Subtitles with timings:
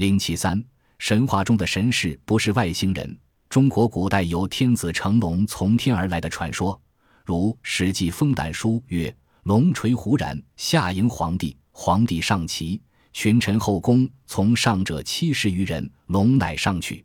[0.00, 0.64] 零七三，
[0.98, 3.18] 神话中的神士不是外星人。
[3.50, 6.80] 中国古代有天子乘龙从天而来的传说，
[7.22, 12.80] 如《史记·封胆书》曰：“龙垂胡然，下迎皇帝，皇帝上骑，
[13.12, 17.04] 群臣后宫从上者七十余人，龙乃上去。”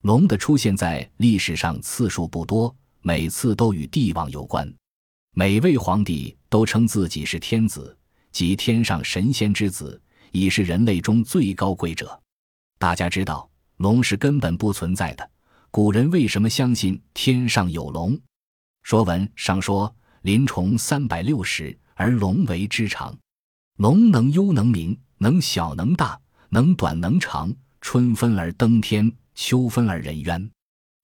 [0.00, 4.66] 龙的出现在历史上次数不多，每次都与帝王有关。
[5.34, 7.94] 每位皇帝都称自己是天子，
[8.32, 10.00] 即天上神仙之子，
[10.32, 12.18] 已是人类中最高贵者。
[12.80, 15.30] 大家知道，龙是根本不存在的。
[15.70, 18.14] 古人为什么相信天上有龙？
[18.82, 23.14] 《说文》上说：“鳞虫三百六十，而龙为之长。
[23.76, 27.54] 龙能幽能明，能小能大，能短能长。
[27.82, 30.50] 春分而登天，秋分而人渊。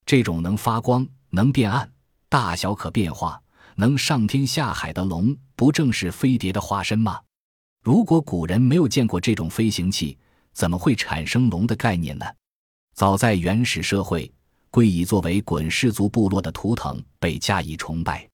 [0.06, 1.92] 这种能发光、能变暗、
[2.30, 3.38] 大小可变化、
[3.74, 7.20] 能上天下海的龙，不正是飞碟的化身吗？
[7.82, 10.16] 如果古人没有见过这种飞行器，
[10.56, 12.24] 怎么会产生龙的概念呢？
[12.95, 14.33] 早在原始社会。
[14.70, 18.29] 龟已作为滚氏族部落的图腾被加以崇拜。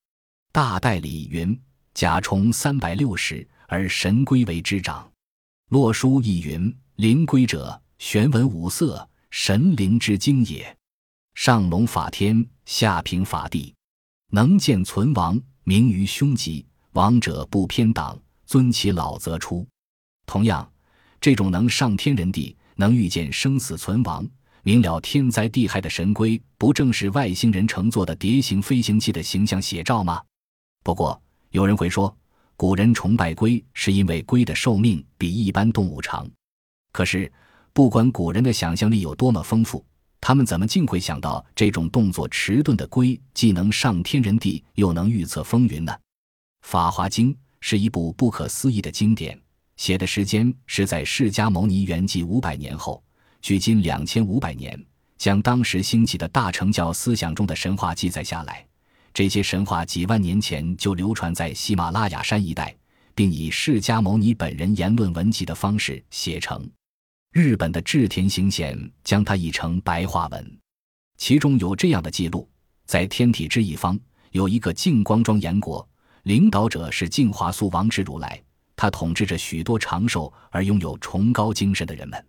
[0.51, 1.61] 大代里云
[1.95, 5.09] ：“甲虫三百六十，而神龟为之长。”
[5.71, 10.77] 洛书亦云：“灵龟者，玄文五色，神灵之精也。
[11.35, 13.73] 上龙法天，下平法地，
[14.31, 16.65] 能见存亡，明于凶吉。
[16.93, 19.67] 亡者不偏党，尊其老则出。”
[20.27, 20.69] 同样，
[21.23, 24.29] 这种能上天人地，能预见生死存亡。
[24.65, 30.21] 明了天灾地害的神龟，不正是外星人乘坐的蝶形飞行器的形象写照吗？
[30.83, 32.13] 不过，有人会说，
[32.57, 36.29] 古人崇拜龟是因为龟的寿命比一般动物长。
[36.91, 37.33] 可是，
[37.73, 39.87] 不管古人的想象力有多么丰富，
[40.21, 45.93] 他们怎么竟会想到这种动作迟钝的龟既能上天人地，又能预测风云呢？
[46.63, 49.41] 《法华经》是一部不可思议的经典，
[49.77, 53.03] 写的时间是在释迦牟尼圆寂五百年后。
[53.41, 54.81] 距今两千五百年，
[55.19, 58.65] 将当时兴起的大乘教思想中的神话记载下来。
[59.13, 62.73] 这些神话几万年前就流传在喜马拉雅山一带，
[63.17, 66.71] 并以释迦牟尼本人言论文集的方式写成。
[67.33, 70.59] 日本的志田行显将它译成白话文，
[71.19, 72.49] 其中有这样的记录：
[72.87, 73.99] 在天体之一方，
[74.31, 75.87] 有一个净光庄严国，
[76.23, 78.41] 领导者是净华素王之如来，
[78.83, 82.27] 他统治着许多长寿而拥有崇高精神的人们。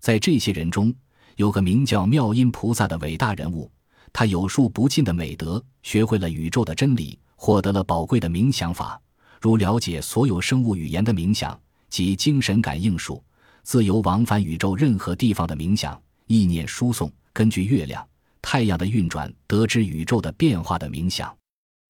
[0.00, 0.94] 在这些人中，
[1.34, 3.68] 有个名叫妙音菩萨的伟大人物，
[4.12, 9.00] 他有数不尽的美德，学会了宇宙的真理，获得了宝贵的冥想法，
[9.40, 11.60] 如了解所有生物语言的冥想
[11.90, 13.20] 及精神感应术，
[13.64, 18.08] 自由往返宇宙任何地方的冥想，意念输送，根据月亮、
[18.40, 21.36] 太阳的运转得知宇宙的变化的冥想。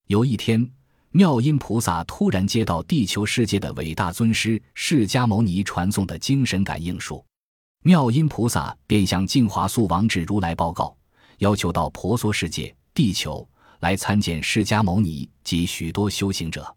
[0.07, 0.67] 有一天，
[1.13, 7.25] 妙音菩萨突然接到地球世界的伟大尊师释迦牟尼传送的精神感应术。
[7.83, 10.95] 妙音菩萨便向净华素王智如来报告，
[11.39, 13.49] 要求到婆娑世界地球
[13.81, 16.77] 来参见释迦牟尼及许多修行者。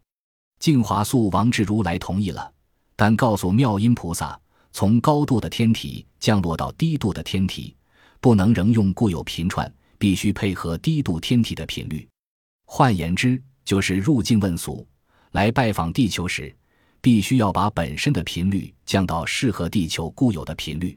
[0.58, 2.50] 净华素王智如来同意了，
[2.96, 4.40] 但告诉妙音菩萨，
[4.72, 7.76] 从高度的天体降落到低度的天体，
[8.18, 12.08] 不能仍用固有频串，必须配合低度天体的频率。
[12.64, 14.86] 换言之，就是入境问俗，
[15.32, 16.54] 来拜访地球时。
[17.00, 20.96] 必须要把本身的频率降到适合地球固有的频率。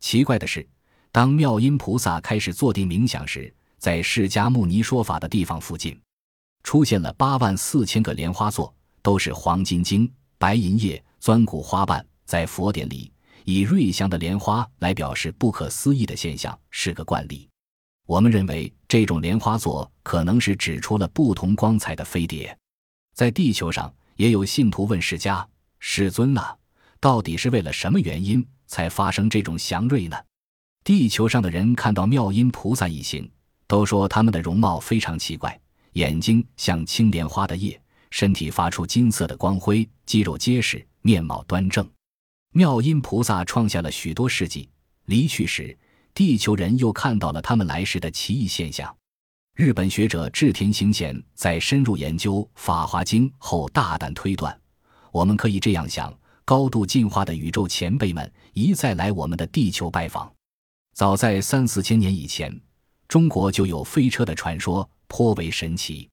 [0.00, 0.66] 奇怪的是，
[1.12, 6.00] 当妙音菩萨开始坐定冥想时，在释迦牟尼说法的地方附近，
[6.62, 12.02] 出现了八万四千个莲花座，都是黄金晶、白银叶、钻骨花瓣。
[12.24, 13.12] 在佛典里，
[13.44, 17.46] 以瑞祥的莲花来表示不可思议的现象是个惯例。
[18.06, 22.56] 我们认为，这种莲花座可能是指出了不同光彩的飞碟，
[23.14, 23.92] 在地球上。
[24.16, 25.44] 也有信徒问释迦
[25.80, 26.54] ：“世尊呐，
[27.00, 30.16] 到底是为了什么原因才发生这种祥瑞呢？”
[30.84, 33.28] 地球上的人看到妙音菩萨一行，
[33.66, 35.60] 都说他们的容貌非常奇怪：
[35.94, 41.84] 眼睛像青莲花的叶，身体发出金色的光辉，肌肉结实，面貌端正。
[42.52, 44.68] 妙音菩萨创下了许多事迹，
[45.06, 45.76] 离去时，
[46.14, 48.96] 地球人又看到了他们来时的奇异现象。
[49.56, 54.56] 日本学者志田行显在深入研究《法华经》后，大胆推断：
[55.10, 60.32] 我们可以这样想，高度进化的宇宙前辈们一再来我们的地球拜访。
[60.92, 62.60] 早在三四千年以前，
[63.08, 66.08] 中国就有飞车的传说，颇为神奇。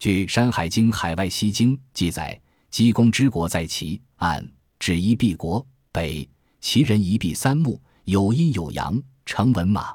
[0.00, 4.48] 据《山海经·海外西经》记载，济公之国在其岸，
[4.80, 6.28] 指一臂国北，
[6.60, 9.94] 其人一臂三目，有阴有阳，乘文马，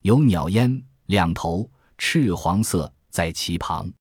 [0.00, 1.70] 有鸟焉，两头。
[1.98, 3.86] 赤黄色在其旁，《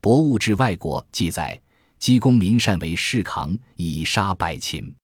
[0.00, 1.60] 博物志外国》记载，
[1.98, 4.94] 鸡公民善为士扛，以杀百禽，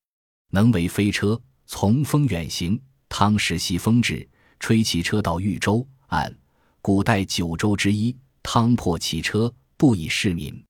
[0.51, 4.29] 能为飞车，从风远行，汤氏系风至，
[4.61, 5.85] 吹骑车到豫州。
[6.07, 6.33] 按
[6.81, 10.65] 古代九州之一，汤破骑车，不以市民。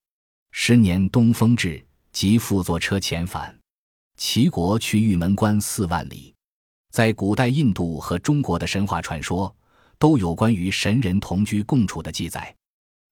[0.52, 3.54] 十年东风至，即复坐车遣返。
[4.16, 6.35] 齐国去玉门关四万里。
[6.96, 9.54] 在古代印度和中国的神话传说，
[9.98, 12.56] 都有关于神人同居共处的记载，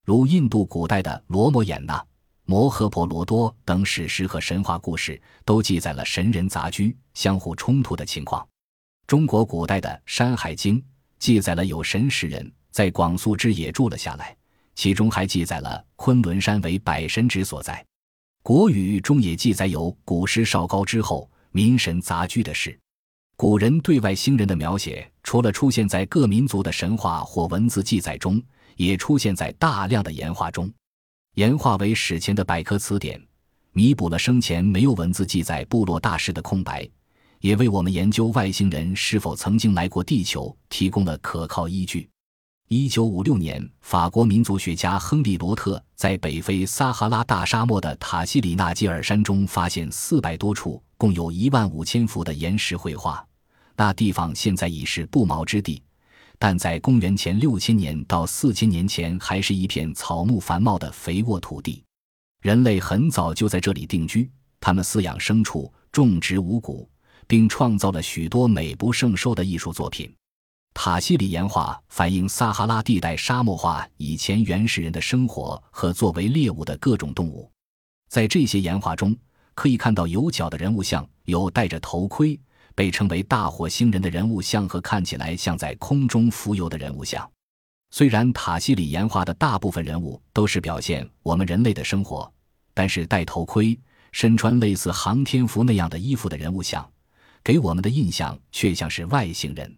[0.03, 1.95] 如印度古代的《罗摩衍那》。
[2.45, 8.43] 摩诃婆罗多等史诗和神话故事都记载了神人杂居、相互冲突的情况。
[9.05, 10.81] 中国古代的《山海经》
[11.19, 14.35] 记载了有神使人在广肃之野住了下来，
[14.73, 17.85] 其中还记载了昆仑山为百神之所在。
[18.41, 22.75] 国语中也记载有古诗少高之后民神杂居的事。
[23.37, 28.41] 古人对外星人的描写，除了出现在各民族的神话或文字记载中，
[28.77, 30.71] 也出现在大量的岩画中。
[31.33, 33.21] 岩画为史前的百科词典，
[33.73, 36.87] 弥补了生前没有文字记载部落大事的空白，
[37.41, 42.09] 也为我们研究外星人是否曾经来过地球提供了可靠依据。
[42.69, 53.25] 一九五六年，法国民族学家亨利·罗特在北非撒哈拉大沙漠的塔西里纳基尔山中发现四百多处，共有一万五千幅的岩石绘画。
[53.75, 55.81] 那地方现在已是不毛之地。
[56.37, 61.81] 但在公元前六千年到四千年前，还是一片草木繁茂的肥沃土地。
[62.41, 66.89] 人类很早就在这里定居，他们饲养牲畜、种植五谷，
[67.25, 70.13] 并创造了许多美不胜收的艺术作品。
[70.73, 77.49] 塔西里岩画反映撒哈拉地带沙漠化以前原始人的生活和作为猎物的各种动物。
[78.09, 79.15] 在这些岩画中，
[79.55, 82.39] 可以看到有角的人物像，有戴着头盔。
[82.77, 87.25] 被称为大火星人的人物像和看起来像在空中浮游的人物像，
[87.91, 92.29] 虽然塔西里岩画的大部分人物都是表现我们人类的生活，
[92.73, 93.79] 但是戴头盔、
[94.11, 96.85] 身穿类似航天服那样的衣服的人物像，
[97.41, 99.73] 给我们的印象却像是外星人。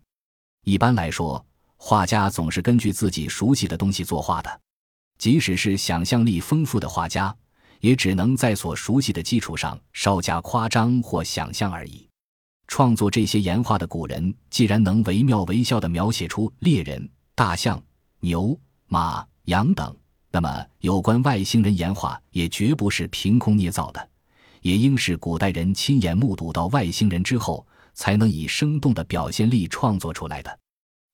[0.63, 1.45] 一般来说，
[1.75, 4.59] 画家总是根据自己熟悉的东西作画的，
[5.19, 7.35] 即使是想象力丰富的画家，
[7.79, 12.07] 也只能在所熟悉的基础上稍加夸张或想象而已。
[12.67, 17.81] 创作这些岩画的古人，既然能惟妙惟肖地描写出猎人、大象、
[18.19, 19.95] 牛、马、羊等，
[20.31, 24.09] 那么有关外星人岩画也绝不是凭空捏造的，
[24.61, 30.59] 也应是古代人亲眼目睹到外星人之后，才能以生动的表现力创作出来的。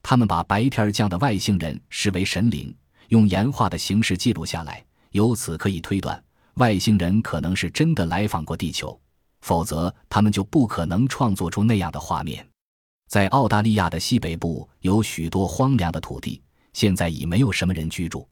[0.02, 2.76] 他们把白天降的外星人视为神灵，
[3.10, 6.22] 用岩画的形式记录下来，由此可以推断，
[6.56, 9.00] 外星人可能是真的来访过地球。
[9.42, 12.48] 否则，他们就不可能创作出那样的画面。
[13.10, 16.42] 在澳大利亚的西北部有许多荒凉的土地，
[16.72, 18.26] 现在已没有什么人居住。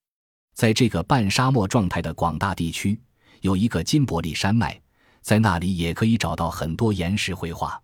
[0.56, 2.98] 在这个半沙漠状态的广大地区，
[3.42, 4.80] 有一个金伯利山脉，
[5.22, 7.82] 在那里也可以找到很多岩石绘画。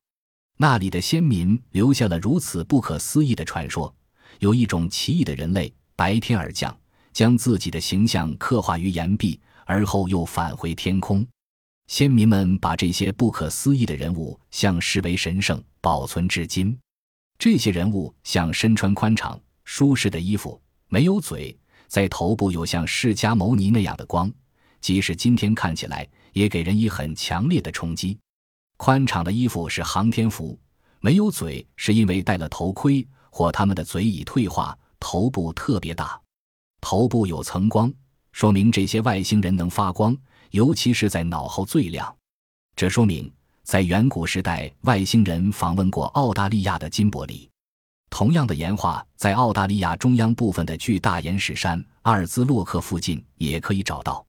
[0.58, 3.94] 那里的先民留下了如此不可思议的传说：
[4.40, 6.76] 有一种奇异的人类，白天而降，
[7.12, 11.28] 将自己的形象刻画于岩壁，而后又返回天空。
[11.88, 16.78] 先民们把这些不可思议的人物像视为神圣，保存至今。
[17.38, 21.56] 这些人物像身穿宽敞舒适的衣服，没有嘴，
[21.88, 24.32] 在头部有像释迦牟尼那样的光，
[24.82, 28.18] 即使今天看起来也给人以很强烈的冲击。
[28.78, 30.60] 宽敞的衣服是航天服，
[31.00, 36.20] 没有嘴是因为戴了头盔或他们的嘴已退化，头部特别大，
[36.82, 37.94] 头部有层光，
[38.38, 40.16] 说明这些外星人能发光。
[40.52, 42.16] 尤其是在脑后最亮，
[42.76, 43.30] 这说明
[43.64, 47.50] 在远古时代，外星人访问过澳大利亚的金伯利。
[48.12, 54.24] 同样的岩画在澳大利亚中央部分的巨大岩石山阿尔兹洛克附近也可以找到。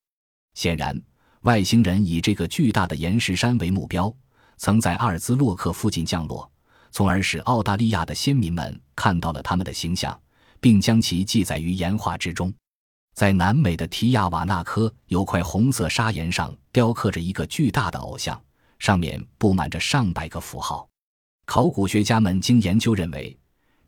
[0.54, 0.98] 显然，
[1.42, 4.10] 外星人以这个巨大的岩石山为目标，
[4.56, 6.50] 曾在阿尔兹洛克附近降落，
[6.90, 10.18] 从而使澳大利亚的先民们看到了他们的形象，
[10.60, 12.50] 并将其记载于岩画之中。
[13.18, 18.40] 在南美的提亚瓦纳科，有块红色砂岩上雕刻着一个巨大的偶像，
[18.78, 20.88] 上面布满着上百个符号。
[21.44, 23.36] 考古学家们经研究认为，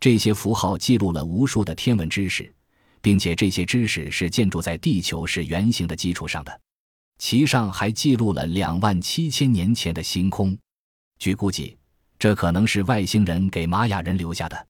[0.01, 2.53] 这些符号记录了无数的天文知识，
[3.01, 6.61] 并且这些知识是建筑在地球是圆形的基础上的。
[7.19, 10.59] 其上还记录了两万七千年前的星空。
[11.21, 11.79] 据估计，
[12.19, 14.67] 这可能是外星人给玛雅人留下的。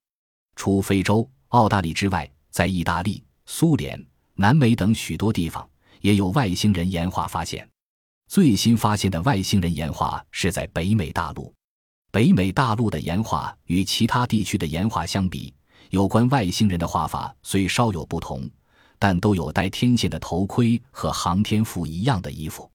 [0.55, 3.99] 除非洲、澳大利亚之外，在意大利、苏联。
[4.35, 5.67] 南美等许多地方
[6.01, 7.67] 也有外星人岩画发现。
[8.27, 11.53] 最新发现的外星人岩画是在北美大陆。
[12.11, 15.53] 北美大陆的岩画与其他地区的岩画相比，
[15.89, 18.49] 有关外星人的画法虽稍有不同，
[18.99, 22.69] 但都有带天线的头盔和航天服一样的衣服。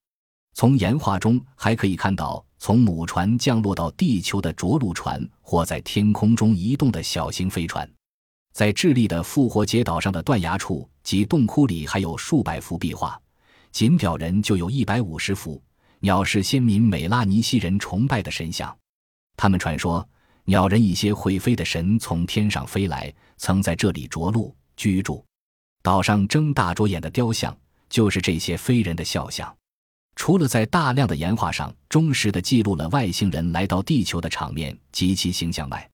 [0.54, 7.86] 从岩画中还可以看到从母船降落到地球的着陆船或在天空中移动的小型飞船。
[8.54, 13.16] 在智利的复活节岛上的断崖处及洞窟里，还有数百幅壁画，
[13.70, 15.62] 仅表人就有一百五十幅。
[16.00, 18.76] 鸟是先民美拉尼西人崇拜的神像，
[19.36, 20.06] 他们传说
[20.46, 25.24] 鸟人一些会飞的神从天上飞来，曾在这里着陆居住。
[25.80, 27.56] 岛上睁大着眼的雕像，
[27.88, 29.56] 就是这些飞人的肖像。
[30.16, 35.88] 除了在大量的岩画上忠实地记录了外星人来到地球的场面及其形象外，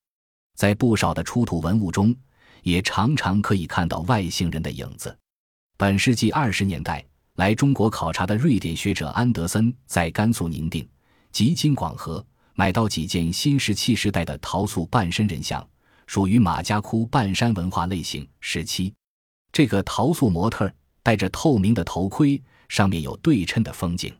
[0.57, 2.17] 在不少的出土文物中，
[2.63, 5.17] 也常常可以看到外星人的影子。
[5.77, 7.05] 本世纪二十年代
[7.35, 10.89] 来中国考察的瑞典学者安德森，在甘肃宁定
[11.31, 15.67] 及京广河买到几件新石器时代的陶塑半身人像，
[16.07, 18.93] 属于马家窟半山文化类型时期。
[19.53, 22.43] 这个陶塑模特戴着透明的头盔。
[22.69, 24.11] 上面有对称的风景。